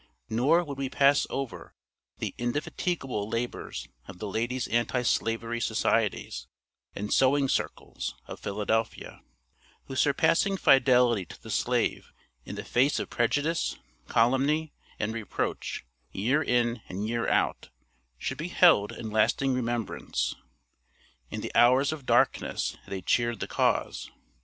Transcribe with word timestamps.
Nor 0.31 0.63
would 0.63 0.79
we 0.79 0.89
pass 0.89 1.27
over 1.29 1.75
the 2.17 2.33
indefatigable 2.39 3.29
labors 3.29 3.87
of 4.07 4.17
the 4.17 4.27
Ladies' 4.27 4.67
Anti 4.69 5.03
slavery 5.03 5.61
Societies 5.61 6.47
and 6.95 7.13
Sewing 7.13 7.47
Circles 7.47 8.15
of 8.25 8.39
Philadelphia, 8.39 9.21
whose 9.85 10.01
surpassing 10.01 10.57
fidelity 10.57 11.23
to 11.27 11.39
the 11.39 11.51
slave 11.51 12.11
in 12.45 12.55
the 12.55 12.63
face 12.65 12.97
of 12.97 13.11
prejudice, 13.11 13.77
calumny 14.09 14.73
and 14.97 15.13
reproach, 15.13 15.85
year 16.11 16.41
in 16.41 16.81
and 16.89 17.07
year 17.07 17.29
out, 17.29 17.69
should 18.17 18.39
be 18.39 18.47
held 18.47 18.91
in 18.91 19.11
lasting 19.11 19.53
remembrance. 19.53 20.33
In 21.29 21.41
the 21.41 21.53
hours 21.53 21.91
of 21.91 22.07
darkness 22.07 22.75
they 22.87 23.03
cheered 23.03 23.39
the 23.39 23.47
cause. 23.47 24.09